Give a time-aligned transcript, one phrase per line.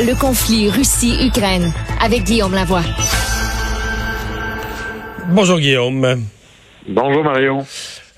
[0.00, 2.82] Le conflit Russie-Ukraine avec Guillaume Lavoie.
[5.26, 6.22] Bonjour Guillaume.
[6.86, 7.58] Bonjour Mario.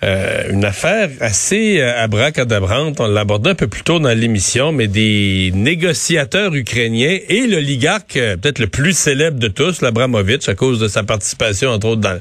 [0.03, 4.73] Euh, une affaire assez euh, abracadabrante, on l'a abordé un peu plus tôt dans l'émission,
[4.73, 10.55] mais des négociateurs ukrainiens et l'oligarque euh, peut-être le plus célèbre de tous, l'Abramovitch, à
[10.55, 12.19] cause de sa participation, entre autres, dans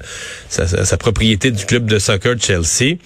[0.49, 2.97] sa, sa, sa propriété du club de soccer Chelsea.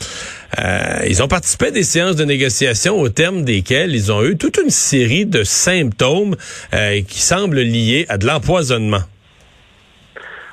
[0.60, 4.38] Euh, ils ont participé à des séances de négociation au terme desquelles ils ont eu
[4.38, 6.36] toute une série de symptômes
[6.74, 9.02] euh, qui semblent liés à de l'empoisonnement.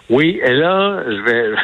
[0.09, 1.57] Oui, et là, je vais,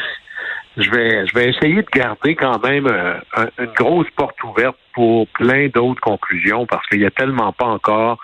[0.76, 4.76] je vais, je vais essayer de garder quand même euh, un, une grosse porte ouverte
[4.94, 8.18] pour plein d'autres conclusions parce qu'il n'y a tellement pas encore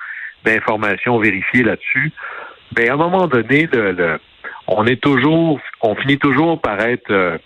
[0.45, 2.13] d'informations vérifiées là-dessus.
[2.77, 4.19] Mais à un moment donné, le, le,
[4.67, 7.39] on est toujours, on finit toujours par être euh,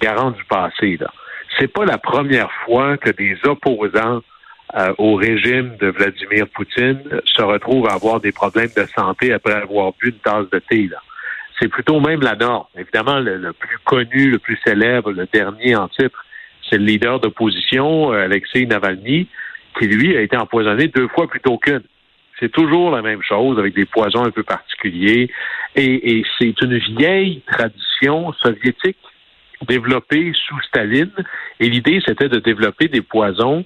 [0.00, 0.96] garant du passé.
[1.00, 1.10] Là
[1.58, 4.20] c'est pas la première fois que des opposants
[4.74, 9.52] euh, au régime de Vladimir Poutine se retrouvent à avoir des problèmes de santé après
[9.52, 10.90] avoir bu une tasse de thé.
[11.60, 12.66] C'est plutôt même la norme.
[12.76, 16.24] Évidemment, le, plus connu, le plus célèbre, le dernier en titre,
[16.68, 19.28] c'est le leader d'opposition, euh, Alexei Navalny,
[19.78, 21.82] qui lui a été empoisonné deux fois plutôt qu'une.
[22.38, 25.30] C'est toujours la même chose avec des poisons un peu particuliers.
[25.74, 28.98] Et, et c'est une vieille tradition soviétique
[29.66, 31.12] développé sous Staline.
[31.60, 33.64] Et l'idée, c'était de développer des poisons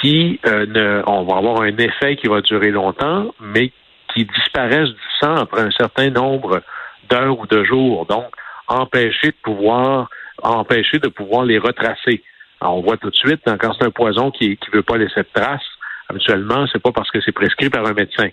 [0.00, 3.72] qui, euh, ne, on va avoir un effet qui va durer longtemps, mais
[4.12, 6.62] qui disparaissent du sang après un certain nombre
[7.08, 8.06] d'heures ou de jours.
[8.06, 8.26] Donc,
[8.68, 10.08] empêcher de pouvoir,
[10.42, 12.22] empêcher de pouvoir les retracer.
[12.60, 15.28] On voit tout de suite, quand c'est un poison qui ne veut pas laisser de
[15.34, 15.60] traces,
[16.08, 18.28] habituellement, c'est pas parce que c'est prescrit par un médecin.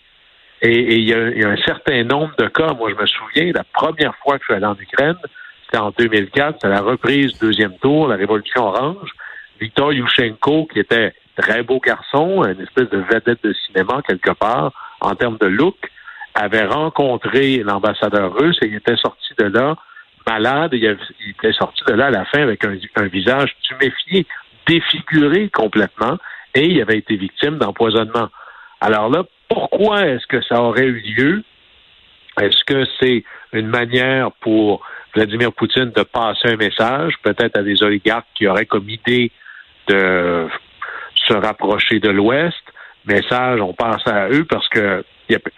[0.61, 2.73] Et il y, a un certain nombre de cas.
[2.73, 5.15] Moi, je me souviens, la première fois que je suis allé en Ukraine,
[5.63, 9.11] c'était en 2004, c'est la reprise deuxième tour, la Révolution orange.
[9.61, 14.73] Viktor Yushchenko, qui était très beau garçon, une espèce de vedette de cinéma quelque part,
[14.99, 15.77] en termes de look,
[16.33, 19.75] avait rencontré l'ambassadeur russe et il était sorti de là
[20.27, 20.71] malade.
[20.73, 24.25] Il, il était sorti de là à la fin avec un, un visage tuméfié,
[24.67, 26.17] défiguré complètement,
[26.53, 28.29] et il avait été victime d'empoisonnement.
[28.81, 31.43] Alors là, pourquoi est-ce que ça aurait eu lieu?
[32.39, 33.23] Est-ce que c'est
[33.53, 34.85] une manière pour
[35.15, 39.31] Vladimir Poutine de passer un message, peut-être à des oligarques qui auraient comme idée
[39.87, 40.47] de
[41.15, 42.61] se rapprocher de l'Ouest?
[43.05, 45.03] Message, on pense à eux parce que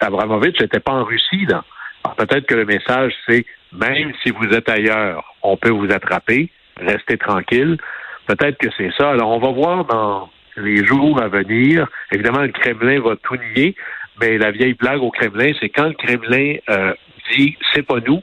[0.00, 1.46] Abramovich n'était pas en Russie.
[1.48, 1.64] Là.
[2.04, 6.50] Alors peut-être que le message, c'est même si vous êtes ailleurs, on peut vous attraper,
[6.76, 7.78] restez tranquille.
[8.26, 9.10] Peut-être que c'est ça.
[9.10, 11.88] Alors on va voir dans les jours à venir.
[12.12, 13.74] Évidemment, le Kremlin va tout nier,
[14.20, 16.94] mais la vieille blague au Kremlin, c'est quand le Kremlin euh,
[17.30, 18.22] dit c'est pas nous,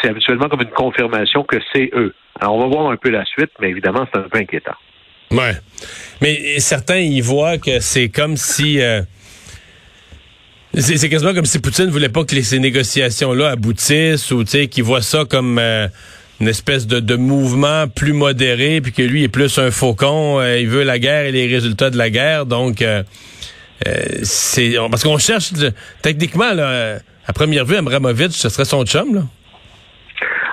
[0.00, 2.14] c'est habituellement comme une confirmation que c'est eux.
[2.40, 4.74] Alors, on va voir un peu la suite, mais évidemment, c'est un peu inquiétant.
[5.30, 5.52] Ouais.
[6.20, 8.80] Mais certains y voient que c'est comme si.
[8.80, 9.02] Euh,
[10.74, 15.24] c'est quasiment comme si Poutine voulait pas que ces négociations-là aboutissent ou qu'ils voient ça
[15.24, 15.88] comme euh,
[16.38, 20.38] une espèce de, mouvement plus modéré, puis que lui est plus un faucon.
[20.38, 22.44] Euh, il veut la guerre et les résultats de la guerre.
[22.44, 22.84] Donc,
[24.22, 25.52] c'est parce qu'on cherche
[26.02, 29.22] techniquement, là, à première vue, Abramovich, ce serait son chum, là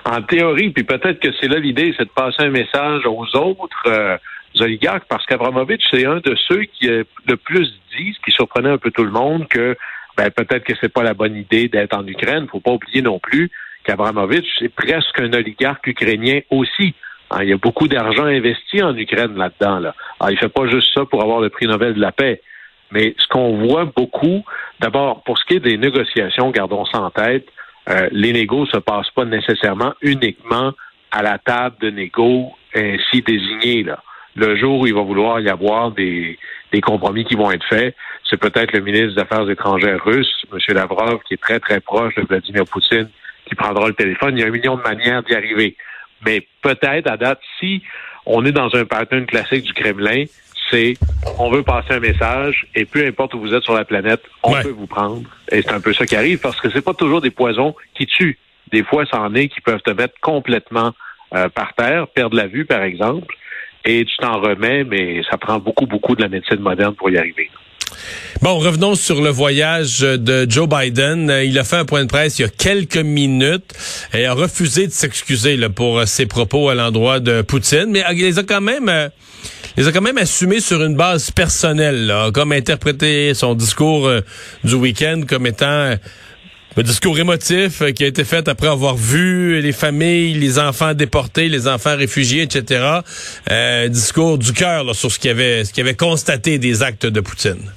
[0.06, 4.20] en théorie, puis peut-être que c'est là l'idée, c'est de passer un message aux autres
[4.62, 8.78] oligarques, parce qu'Abramovich, c'est un de ceux qui euh, le plus disent, qui surprenait un
[8.78, 9.76] peu tout le monde, que
[10.18, 12.48] ben, peut-être que c'est pas la bonne idée d'être en Ukraine.
[12.52, 13.50] Faut pas oublier non plus
[13.84, 16.94] qu'Abramovich, c'est presque un oligarque ukrainien aussi.
[17.32, 19.80] Hein, il y a beaucoup d'argent investi en Ukraine là-dedans.
[19.80, 19.96] Là.
[20.20, 22.42] Alors, il fait pas juste ça pour avoir le prix Nobel de la paix.
[22.92, 24.46] Mais ce qu'on voit beaucoup,
[24.80, 27.48] d'abord, pour ce qui est des négociations, gardons ça en tête,
[27.90, 30.74] euh, les négos se passent pas nécessairement uniquement
[31.12, 33.84] à la table de négo ainsi désignée.
[33.84, 34.02] Là.
[34.36, 36.38] Le jour où il va vouloir y avoir des,
[36.72, 37.96] des compromis qui vont être faits,
[38.30, 40.60] c'est peut-être le ministre des Affaires étrangères russe, M.
[40.76, 43.10] Lavrov, qui est très, très proche de Vladimir Poutine,
[43.46, 44.38] qui prendra le téléphone.
[44.38, 45.76] Il y a un million de manières d'y arriver.
[46.26, 47.84] Mais peut-être, à date, si
[48.26, 50.26] on est dans un pattern classique du Kremlin,
[50.72, 50.96] c'est
[51.38, 54.54] on veut passer un message et peu importe où vous êtes sur la planète, on
[54.54, 55.24] peut vous prendre.
[55.52, 58.08] Et c'est un peu ça qui arrive parce que c'est pas toujours des poisons qui
[58.08, 58.38] tuent.
[58.72, 60.94] Des fois, c'en est qui peuvent te mettre complètement
[61.36, 63.36] euh, par terre, perdre la vue, par exemple,
[63.86, 67.18] et tu t'en remets, mais ça prend beaucoup, beaucoup de la médecine moderne pour y
[67.18, 67.50] arriver.
[68.42, 71.32] Bon, revenons sur le voyage de Joe Biden.
[71.46, 73.74] Il a fait un point de presse il y a quelques minutes
[74.14, 78.40] et a refusé de s'excuser pour ses propos à l'endroit de Poutine, mais il les
[78.40, 79.08] a quand même euh,
[79.78, 84.22] les a quand même assumés sur une base personnelle, là, comme interprété son discours euh,
[84.64, 85.96] du week-end comme étant
[86.78, 90.94] euh, un discours émotif qui a été fait après avoir vu les familles, les enfants
[90.94, 93.00] déportés, les enfants réfugiés, etc.
[93.90, 97.72] discours du cœur sur ce qu'il avait, ce qu'il avait constaté des actes de Poutine.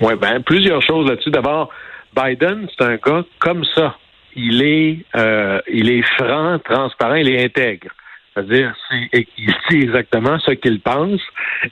[0.00, 1.30] Oui, ben plusieurs choses là-dessus.
[1.30, 1.70] D'abord,
[2.14, 3.96] Biden, c'est un gars comme ça.
[4.36, 7.88] Il est, euh, il est franc, transparent, il est intègre.
[8.32, 8.72] C'est-à-dire,
[9.12, 11.20] il dit exactement ce qu'il pense.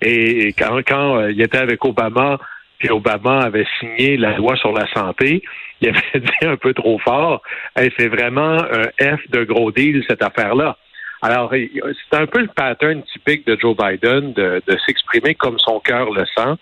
[0.03, 2.39] Et quand, quand euh, il était avec Obama,
[2.79, 5.43] puis Obama avait signé la loi sur la santé,
[5.81, 7.43] il avait dit un peu trop fort.
[7.77, 10.77] c'est vraiment un F de gros deal, cette affaire-là.
[11.23, 16.11] Alors, c'est un peu le pattern typique de Joe Biden de, s'exprimer comme son cœur
[16.13, 16.55] le sent.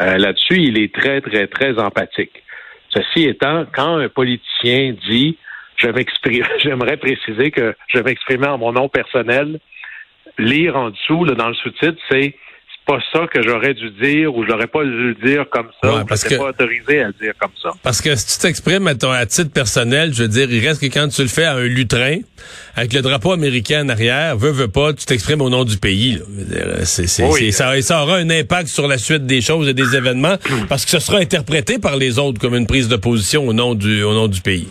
[0.00, 2.42] Euh, là-dessus, il est très, très, très empathique.
[2.90, 5.38] Ceci étant, quand un politicien dit
[6.58, 9.60] j'aimerais préciser que je m'exprimer en mon nom personnel,
[10.36, 12.34] lire en dessous, dans le sous-titre, c'est
[12.90, 15.94] pas ça que j'aurais dû dire ou je n'aurais pas dû le dire comme ça
[15.94, 17.70] ouais, parce que pas autorisé à le dire comme ça.
[17.84, 20.80] Parce que si tu t'exprimes à, ton, à titre personnel, je veux dire, il reste
[20.80, 22.16] que quand tu le fais à un lutrin
[22.74, 26.20] avec le drapeau américain en arrière, veux veux pas, tu t'exprimes au nom du pays.
[26.82, 30.36] C'est, c'est, ça, ça aura un impact sur la suite des choses et des événements
[30.68, 33.76] parce que ce sera interprété par les autres comme une prise de position au nom
[33.76, 34.68] du au nom du pays.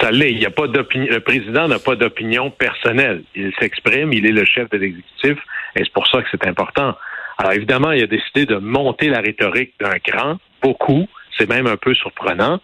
[0.00, 0.32] Ça l'est.
[0.32, 1.06] Il y a pas d'opinion.
[1.08, 3.22] Le président n'a pas d'opinion personnelle.
[3.36, 4.12] Il s'exprime.
[4.12, 5.38] Il est le chef de l'exécutif,
[5.76, 6.96] et c'est pour ça que c'est important.
[7.42, 11.08] Alors évidemment, il a décidé de monter la rhétorique d'un cran, beaucoup.
[11.36, 12.60] C'est même un peu surprenant.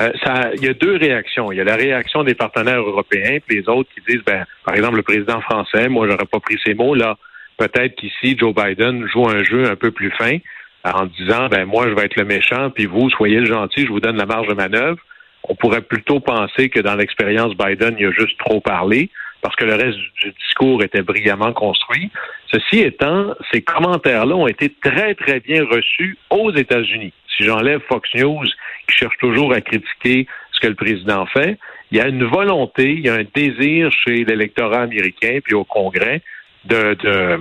[0.00, 0.12] Euh,
[0.54, 1.50] il y a deux réactions.
[1.50, 4.74] Il y a la réaction des partenaires européens, puis les autres qui disent, ben, par
[4.74, 7.16] exemple, le président français, moi, j'aurais pas pris ces mots là.
[7.56, 10.36] Peut-être qu'ici, Joe Biden joue un jeu un peu plus fin
[10.84, 13.88] en disant, ben, moi, je vais être le méchant, puis vous, soyez le gentil, je
[13.88, 14.98] vous donne la marge de manœuvre.
[15.44, 19.08] On pourrait plutôt penser que dans l'expérience Biden, il a juste trop parlé
[19.40, 22.10] parce que le reste du discours était brillamment construit.
[22.52, 27.12] Ceci étant, ces commentaires-là ont été très, très bien reçus aux États-Unis.
[27.36, 28.46] Si j'enlève Fox News,
[28.88, 31.58] qui cherche toujours à critiquer ce que le président fait,
[31.90, 35.64] il y a une volonté, il y a un désir chez l'électorat américain puis au
[35.64, 36.20] Congrès
[36.64, 37.40] de, de,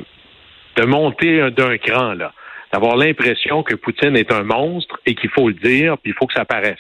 [0.75, 2.33] de monter d'un cran, là.
[2.73, 6.27] D'avoir l'impression que Poutine est un monstre et qu'il faut le dire, puis il faut
[6.27, 6.77] que ça paraisse.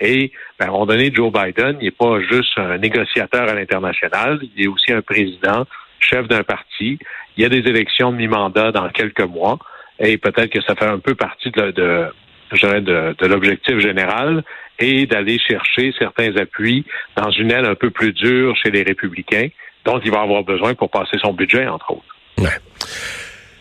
[0.00, 3.54] Et ben, à un moment donné, Joe Biden, il n'est pas juste un négociateur à
[3.54, 5.66] l'international, il est aussi un président,
[6.00, 6.98] chef d'un parti.
[7.36, 9.58] Il y a des élections de mi-mandat dans quelques mois,
[9.98, 12.06] et peut-être que ça fait un peu partie de, de,
[12.52, 14.44] de, de l'objectif général
[14.78, 16.84] et d'aller chercher certains appuis
[17.16, 19.48] dans une aile un peu plus dure chez les républicains,
[19.84, 22.16] dont il va avoir besoin pour passer son budget, entre autres.
[22.38, 22.56] Ouais.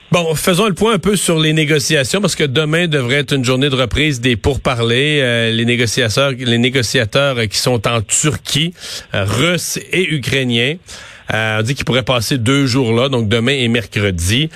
[0.09, 3.44] Bon, faisons le point un peu sur les négociations parce que demain devrait être une
[3.44, 5.19] journée de reprise des pourparlers.
[5.21, 6.31] Euh, les négociateurs,
[7.49, 8.73] qui sont en Turquie,
[9.14, 10.78] euh, russes et ukrainiens.
[11.33, 14.49] Euh, on dit qu'ils pourraient passer deux jours là, donc demain et mercredi.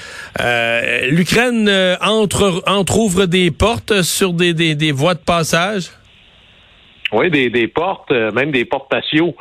[1.10, 5.90] L'Ukraine entre, entre ouvre des portes sur des, des, des voies de passage?
[7.12, 9.36] Oui, des, des portes, même des portes patio.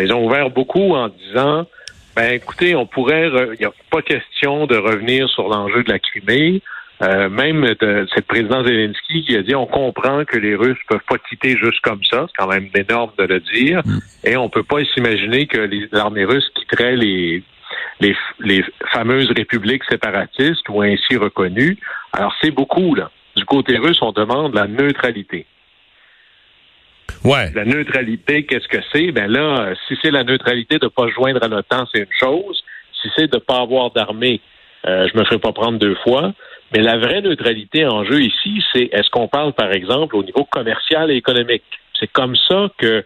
[0.00, 1.66] ils ont ouvert beaucoup en disant
[2.14, 5.98] ben écoutez, on pourrait, il n'y a pas question de revenir sur l'enjeu de la
[5.98, 6.62] Crimée.
[7.02, 11.00] Euh, même de cette présidence Zelensky qui a dit on comprend que les Russes peuvent
[11.08, 13.98] pas quitter juste comme ça, c'est quand même énorme de le dire, mm.
[14.24, 17.42] et on peut pas s'imaginer que l'armée russe quitterait les,
[17.98, 21.76] les, les fameuses républiques séparatistes ou ainsi reconnues.
[22.12, 23.10] Alors c'est beaucoup là.
[23.36, 25.46] Du côté russe, on demande la neutralité.
[27.54, 29.12] La neutralité, qu'est-ce que c'est?
[29.12, 32.62] Ben là, si c'est la neutralité de ne pas joindre à l'OTAN, c'est une chose.
[33.00, 34.40] Si c'est de ne pas avoir d'armée,
[34.86, 36.32] euh, je me ferai pas prendre deux fois.
[36.72, 40.44] Mais la vraie neutralité en jeu ici, c'est est-ce qu'on parle, par exemple, au niveau
[40.44, 41.64] commercial et économique?
[41.98, 43.04] C'est comme ça que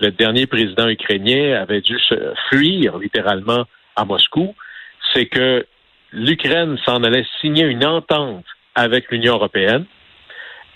[0.00, 3.64] le dernier président ukrainien avait dû se fuir littéralement
[3.96, 4.54] à Moscou.
[5.12, 5.66] C'est que
[6.12, 9.84] l'Ukraine s'en allait signer une entente avec l'Union européenne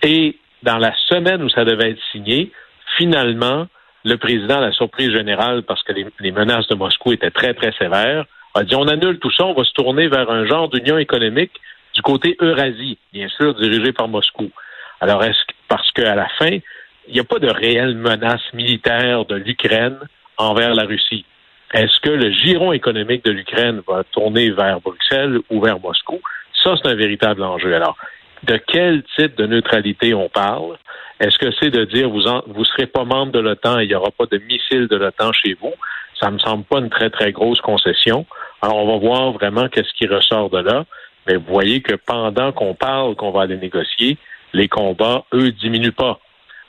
[0.03, 2.51] et dans la semaine où ça devait être signé,
[2.97, 3.67] finalement,
[4.05, 7.73] le président, à la surprise générale, parce que les, menaces de Moscou étaient très, très
[7.73, 10.99] sévères, a dit on annule tout ça, on va se tourner vers un genre d'union
[10.99, 11.53] économique
[11.95, 14.51] du côté Eurasie, bien sûr dirigé par Moscou.
[15.01, 16.59] Alors, est-ce parce qu'à la fin,
[17.09, 19.99] il n'y a pas de réelle menace militaire de l'Ukraine
[20.37, 21.25] envers la Russie?
[21.73, 26.21] Est-ce que le giron économique de l'Ukraine va tourner vers Bruxelles ou vers Moscou?
[26.63, 27.75] Ça, c'est un véritable enjeu.
[27.75, 27.97] Alors,
[28.45, 30.77] de quel type de neutralité on parle?
[31.21, 33.89] Est-ce que c'est de dire vous ne vous serez pas membre de l'OTAN et il
[33.89, 35.73] n'y aura pas de missiles de l'OTAN chez vous?
[36.21, 38.27] Ça me semble pas une très, très grosse concession.
[38.61, 40.85] Alors, on va voir vraiment qu'est-ce qui ressort de là.
[41.27, 44.19] Mais vous voyez que pendant qu'on parle qu'on va aller négocier,
[44.53, 46.21] les combats, eux, diminuent pas.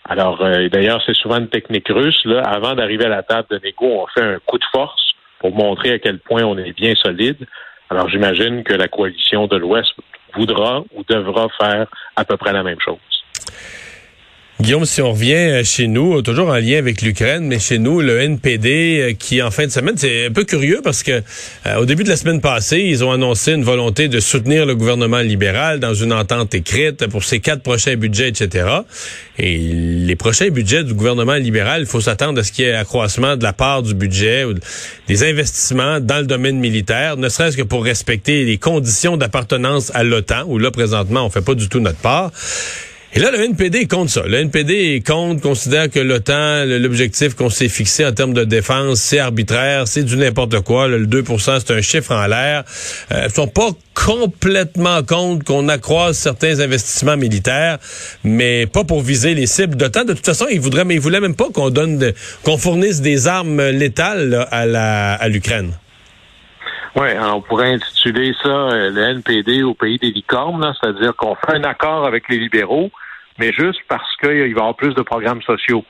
[0.05, 2.23] Alors, euh, d'ailleurs, c'est souvent une technique russe.
[2.25, 5.53] Là, avant d'arriver à la table de négo, on fait un coup de force pour
[5.55, 7.47] montrer à quel point on est bien solide.
[7.93, 9.93] Alors, j'imagine que la coalition de l'Ouest
[10.33, 11.85] voudra ou devra faire
[12.15, 12.97] à peu près la même chose.
[14.63, 17.99] Guillaume, si on revient euh, chez nous, toujours en lien avec l'Ukraine, mais chez nous,
[17.99, 21.21] le NPD euh, qui en fin de semaine, c'est un peu curieux parce que
[21.65, 24.73] euh, au début de la semaine passée, ils ont annoncé une volonté de soutenir le
[24.73, 28.65] gouvernement libéral dans une entente écrite pour ses quatre prochains budgets, etc.
[29.37, 32.73] Et les prochains budgets du gouvernement libéral, il faut s'attendre à ce qu'il y ait
[32.73, 34.53] accroissement de la part du budget ou
[35.09, 40.05] des investissements dans le domaine militaire, ne serait-ce que pour respecter les conditions d'appartenance à
[40.05, 42.31] l'OTAN, où là, présentement, on fait pas du tout notre part.
[43.15, 44.23] Et là, le NPD compte ça.
[44.25, 49.19] Le NPD compte, considère que l'OTAN, l'objectif qu'on s'est fixé en termes de défense, c'est
[49.19, 50.87] arbitraire, c'est du n'importe quoi.
[50.87, 52.63] le 2% c'est un chiffre en l'air.
[53.11, 57.77] Euh, ils sont pas complètement contre qu'on accroisse certains investissements militaires,
[58.23, 60.05] mais pas pour viser les cibles d'OTAN.
[60.05, 63.27] De toute façon, ils voudraient, mais ils voulaient même pas qu'on donne, qu'on fournisse des
[63.27, 65.73] armes létales à la, à l'Ukraine.
[66.95, 71.55] Oui, on pourrait intituler ça euh, le NPD au pays des licornes, c'est-à-dire qu'on fait
[71.55, 72.91] un accord avec les libéraux,
[73.39, 75.85] mais juste parce qu'il va y avoir plus de programmes sociaux.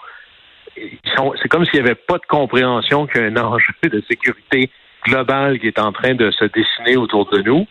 [0.76, 4.70] C'est comme s'il n'y avait pas de compréhension qu'il y a un enjeu de sécurité
[5.06, 7.68] globale qui est en train de se dessiner autour de nous.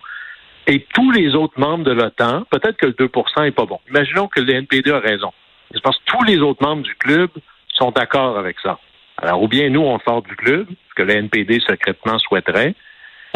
[0.67, 3.81] Et tous les autres membres de l'OTAN, peut-être que le 2% n'est pas bon.
[3.89, 5.33] Imaginons que le NPD a raison.
[5.73, 7.31] C'est parce que tous les autres membres du club
[7.69, 8.79] sont d'accord avec ça.
[9.21, 12.75] Alors, ou bien nous, on sort du club, ce que le NPD secrètement souhaiterait,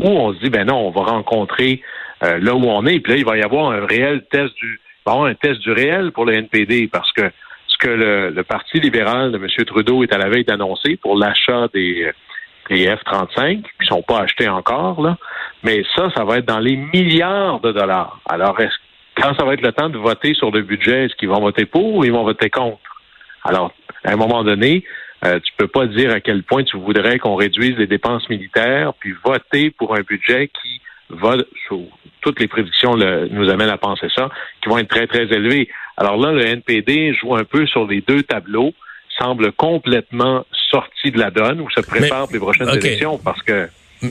[0.02, 1.82] ou on se dit, ben non, on va rencontrer
[2.22, 4.80] euh, là où on est, puis là, il va y avoir un réel test du
[5.12, 7.30] un test du réel pour le NPD parce que
[7.68, 9.46] ce que le, Parti libéral de M.
[9.66, 12.12] Trudeau est à la veille d'annoncer pour l'achat des,
[12.68, 15.16] F-35, qui ne sont pas achetés encore, là,
[15.62, 18.20] mais ça, ça va être dans les milliards de dollars.
[18.28, 18.58] Alors,
[19.16, 21.64] quand ça va être le temps de voter sur le budget, est-ce qu'ils vont voter
[21.64, 22.80] pour ou ils vont voter contre?
[23.44, 23.72] Alors,
[24.04, 24.84] à un moment donné,
[25.24, 28.92] euh, tu peux pas dire à quel point tu voudrais qu'on réduise les dépenses militaires,
[28.98, 31.36] puis voter pour un budget qui va,
[32.20, 34.28] toutes les prédictions nous amènent à penser ça,
[34.62, 35.68] qui vont être très, très élevés.
[35.96, 38.72] Alors là, le NPD joue un peu sur les deux tableaux,
[39.18, 43.68] semble complètement sorti de la donne ou se prépare pour les prochaines élections parce que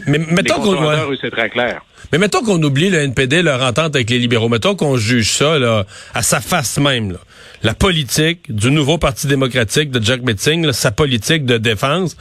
[0.07, 1.81] mais mettons qu'on c'est très clair.
[2.11, 4.49] Mais mettons qu'on oublie le NPD, leur entente avec les libéraux.
[4.49, 7.11] Mettons qu'on juge ça là, à sa face même.
[7.11, 7.19] Là.
[7.63, 12.17] La politique du nouveau Parti démocratique de Jack Metzing, sa politique de défense.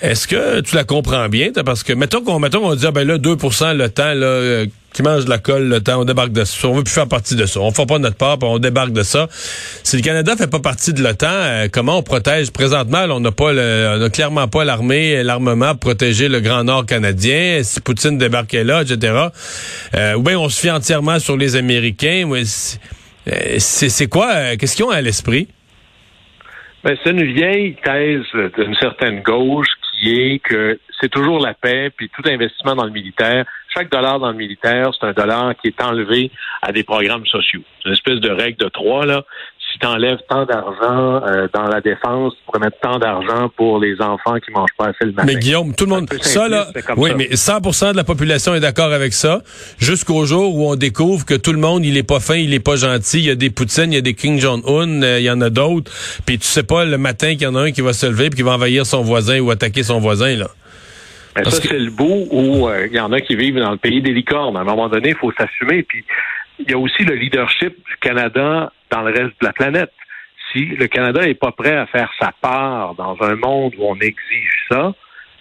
[0.00, 1.50] Est-ce que tu la comprends bien?
[1.64, 4.66] Parce que mettons qu'on mettons qu'on dit ah ben là 2% le temps là, euh,
[4.92, 6.68] qui mange de la colle le temps, on débarque de ça.
[6.68, 7.58] On veut plus faire partie de ça.
[7.58, 9.26] On fait pas notre part, puis on débarque de ça.
[9.30, 12.52] Si le Canada fait pas partie de l'OTAN, euh, comment on protège?
[12.52, 13.06] Présentement?
[13.10, 16.86] on n'a pas le, on a clairement pas l'armée, l'armement pour protéger le Grand Nord
[16.86, 17.60] canadien.
[17.64, 19.14] Si Poutine débarquait là, etc.
[19.96, 22.30] Euh, ou bien on se fie entièrement sur les Américains.
[23.58, 24.56] C'est quoi?
[24.56, 25.48] Qu'est-ce qu'ils ont à l'esprit?
[26.84, 28.24] Ben, c'est une vieille thèse
[28.56, 29.68] d'une certaine gauche
[30.04, 34.30] est que c'est toujours la paix, puis tout investissement dans le militaire, chaque dollar dans
[34.30, 36.30] le militaire, c'est un dollar qui est enlevé
[36.62, 37.62] à des programmes sociaux.
[37.78, 39.24] C'est une espèce de règle de trois, là.
[39.70, 43.78] Si tu enlèves tant d'argent euh, dans la défense, tu pourrais mettre tant d'argent pour
[43.78, 45.26] les enfants qui mangent pas assez le matin.
[45.26, 48.92] Mais Guillaume, tout le monde, ça là, oui, mais 100% de la population est d'accord
[48.92, 49.42] avec ça,
[49.78, 52.64] jusqu'au jour où on découvre que tout le monde, il est pas fin, il est
[52.64, 55.24] pas gentil, il y a des Poutine, il y a des King Jong-un, euh, il
[55.24, 55.92] y en a d'autres,
[56.24, 58.30] puis tu sais pas le matin qu'il y en a un qui va se lever
[58.30, 60.48] puis qui va envahir son voisin ou attaquer son voisin là.
[61.36, 63.76] Mais ça, c'est le bout où euh, il y en a qui vivent dans le
[63.76, 64.56] pays des licornes.
[64.56, 65.82] À un moment donné, il faut s'assumer.
[65.82, 66.04] Puis
[66.58, 69.92] il y a aussi le leadership du Canada dans le reste de la planète.
[70.52, 73.96] Si le Canada n'est pas prêt à faire sa part dans un monde où on
[73.96, 74.94] exige ça,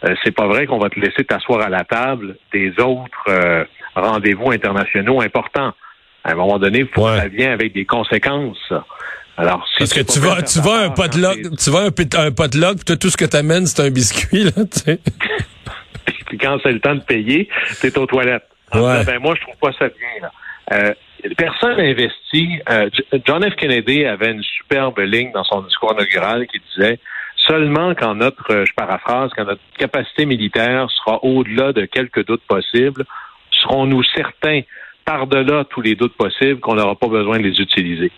[0.03, 3.63] euh, c'est pas vrai qu'on va te laisser t'asseoir à la table des autres euh,
[3.95, 5.73] rendez-vous internationaux importants.
[6.23, 8.73] À un moment donné, faut que ça vienne avec des conséquences.
[9.37, 12.83] Alors, si Parce que tu vas, tu vas un potluck, tu vas un, un potluck,
[12.83, 14.99] tout ce que tu amènes, c'est un biscuit, là, tu sais.
[16.27, 18.47] puis quand c'est le temps de payer, c'est aux toilettes.
[18.73, 20.21] ben, moi, je trouve pas ça bien.
[20.21, 20.31] Là.
[20.73, 20.93] Euh,
[21.37, 22.59] personne n'investit.
[22.69, 22.89] Euh,
[23.25, 23.55] John F.
[23.55, 26.99] Kennedy avait une superbe ligne dans son discours inaugural qui disait
[27.35, 32.43] seulement quand notre, euh, je paraphrase, quand notre capacité militaire sera au-delà de quelques doutes
[32.47, 33.05] possibles,
[33.51, 34.61] serons-nous certains,
[35.05, 38.11] par-delà tous les doutes possibles, qu'on n'aura pas besoin de les utiliser.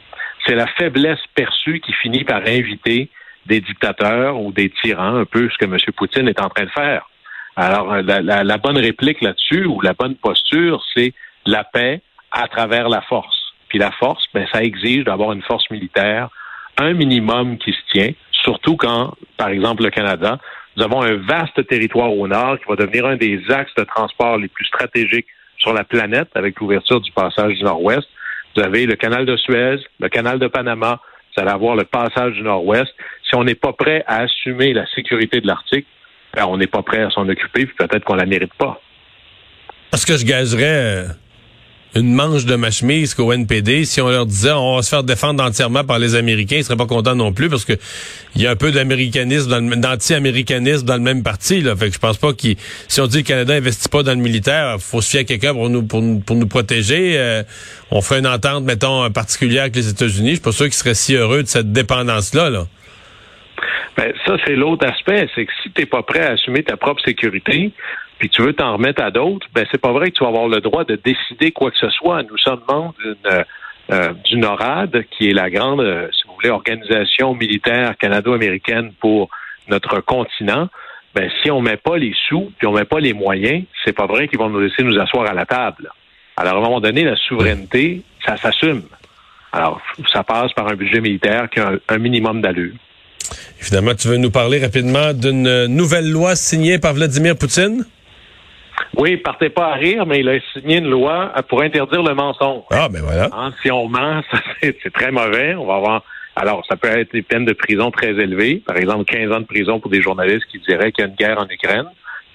[0.45, 3.09] C'est la faiblesse perçue qui finit par inviter
[3.45, 5.77] des dictateurs ou des tyrans, un peu ce que M.
[5.95, 7.09] Poutine est en train de faire.
[7.55, 11.13] Alors, euh, la, la bonne réplique là-dessus, ou la bonne posture, c'est
[11.45, 12.01] la paix
[12.31, 13.37] à travers la force.
[13.67, 16.29] Puis la force, ben, ça exige d'avoir une force militaire,
[16.77, 20.39] un minimum qui se tient, surtout quand, par exemple, le Canada,
[20.75, 24.37] nous avons un vaste territoire au nord qui va devenir un des axes de transport
[24.37, 28.07] les plus stratégiques sur la planète avec l'ouverture du passage du Nord-Ouest.
[28.55, 31.01] Vous avez le canal de Suez, le canal de Panama,
[31.35, 32.93] vous allez avoir le passage du Nord-Ouest.
[33.27, 35.85] Si on n'est pas prêt à assumer la sécurité de l'Arctique,
[36.33, 38.81] ben, on n'est pas prêt à s'en occuper, puis peut-être qu'on la mérite pas.
[39.91, 41.07] Parce que je gagerais euh,
[41.95, 45.03] une manche de ma chemise qu'au NPD, si on leur disait on va se faire
[45.03, 47.73] défendre entièrement par les Américains, ils seraient pas contents non plus parce que
[48.35, 51.61] il y a un peu d'américanisme, d'anti-américanisme dans le même parti.
[51.61, 51.75] Là.
[51.75, 54.13] Fait que je pense pas qu'il si on dit que le Canada investit pas dans
[54.13, 57.15] le militaire, faut se fier à quelqu'un pour nous pour, pour nous protéger.
[57.17, 57.43] Euh,
[57.89, 60.29] on ferait une entente, mettons, particulière avec les États-Unis.
[60.29, 62.51] Je suis pas sûr qu'ils seraient si heureux de cette dépendance-là.
[62.51, 62.67] Là.
[63.97, 65.27] Ben, ça, c'est l'autre aspect.
[65.33, 67.71] C'est que si tu pas prêt à assumer ta propre sécurité,
[68.19, 70.47] puis tu veux t'en remettre à d'autres, ben c'est pas vrai que tu vas avoir
[70.47, 72.21] le droit de décider quoi que ce soit.
[72.23, 73.43] Nous sommes membres d'une
[73.91, 79.29] euh, du NORAD, qui est la grande, euh, si vous voulez, organisation militaire canado-américaine pour
[79.67, 80.69] notre continent.
[81.15, 84.05] Ben, si on met pas les sous, puis on met pas les moyens, c'est pas
[84.05, 85.89] vrai qu'ils vont nous laisser nous asseoir à la table.
[86.37, 88.83] Alors, à un moment donné, la souveraineté, ça s'assume.
[89.51, 89.81] Alors,
[90.13, 92.75] ça passe par un budget militaire qui a un minimum d'allure.
[93.59, 97.85] Évidemment, tu veux nous parler rapidement d'une nouvelle loi signée par Vladimir Poutine?
[98.97, 102.63] Oui, partez pas à rire, mais il a signé une loi pour interdire le mensonge.
[102.71, 103.29] Ah, ben voilà.
[103.31, 104.21] Hein, si on ment,
[104.61, 105.55] c'est très mauvais.
[105.55, 106.03] On va avoir.
[106.35, 108.61] Alors, ça peut être des peines de prison très élevées.
[108.65, 111.15] Par exemple, 15 ans de prison pour des journalistes qui diraient qu'il y a une
[111.15, 111.87] guerre en Ukraine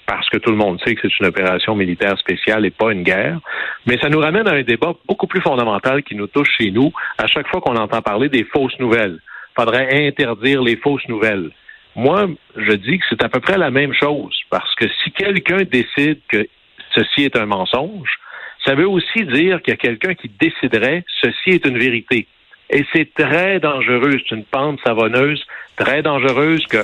[0.07, 3.03] parce que tout le monde sait que c'est une opération militaire spéciale et pas une
[3.03, 3.41] guerre.
[3.87, 6.93] Mais ça nous ramène à un débat beaucoup plus fondamental qui nous touche chez nous
[7.19, 9.19] à chaque fois qu'on entend parler des fausses nouvelles.
[9.57, 11.51] Il faudrait interdire les fausses nouvelles.
[11.97, 15.63] Moi, je dis que c'est à peu près la même chose, parce que si quelqu'un
[15.63, 16.47] décide que
[16.95, 18.19] ceci est un mensonge,
[18.65, 22.27] ça veut aussi dire qu'il y a quelqu'un qui déciderait ceci est une vérité.
[22.71, 25.45] Et c'est très dangereux, c'est une pente savonneuse
[25.77, 26.79] très dangereuse que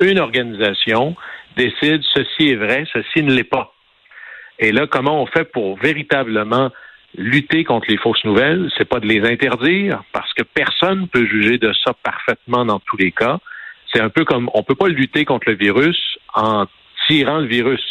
[0.00, 1.16] une organisation
[1.56, 3.72] décide ceci est vrai, ceci ne l'est pas.
[4.58, 6.70] Et là, comment on fait pour véritablement
[7.16, 8.70] lutter contre les fausses nouvelles?
[8.76, 12.80] C'est pas de les interdire, parce que personne ne peut juger de ça parfaitement dans
[12.80, 13.38] tous les cas
[13.92, 16.66] c'est un peu comme on peut pas lutter contre le virus en
[17.06, 17.82] tirant le virus.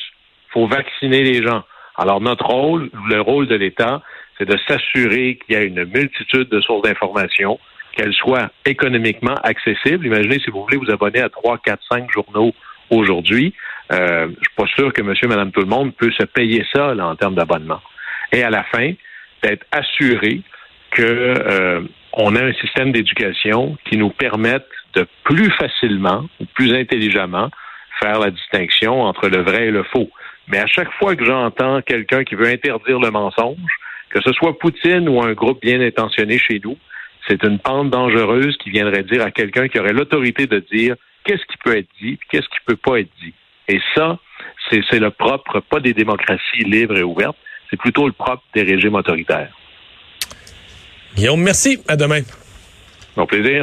[0.49, 1.63] Faut vacciner les gens.
[1.95, 4.01] Alors notre rôle, le rôle de l'État,
[4.37, 7.59] c'est de s'assurer qu'il y a une multitude de sources d'information,
[7.95, 10.05] qu'elles soient économiquement accessibles.
[10.05, 12.53] Imaginez si vous voulez vous abonner à trois, quatre, cinq journaux
[12.89, 13.53] aujourd'hui.
[13.91, 16.95] Euh, je suis pas sûr que monsieur, madame, tout le monde peut se payer ça
[16.95, 17.81] là, en termes d'abonnement.
[18.31, 18.93] Et à la fin,
[19.43, 20.41] d'être assuré
[20.91, 21.81] que euh,
[22.13, 27.49] a un système d'éducation qui nous permette de plus facilement ou plus intelligemment
[27.99, 30.09] faire la distinction entre le vrai et le faux.
[30.47, 34.57] Mais à chaque fois que j'entends quelqu'un qui veut interdire le mensonge, que ce soit
[34.57, 36.77] Poutine ou un groupe bien intentionné chez nous,
[37.27, 41.45] c'est une pente dangereuse qui viendrait dire à quelqu'un qui aurait l'autorité de dire qu'est-ce
[41.45, 43.33] qui peut être dit, qu'est-ce qui peut pas être dit.
[43.67, 44.17] Et ça,
[44.69, 47.37] c'est le propre, pas des démocraties libres et ouvertes,
[47.69, 49.53] c'est plutôt le propre des régimes autoritaires.
[51.15, 51.81] Guillaume, merci.
[51.87, 52.21] À demain.
[53.15, 53.59] Mon plaisir.